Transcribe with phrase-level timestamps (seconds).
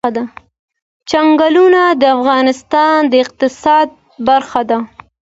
[1.09, 3.87] چنګلونه د افغانستان د اقتصاد
[4.27, 4.77] برخه ده.